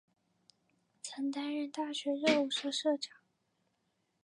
[1.03, 3.17] 曾担任大学热舞社社长。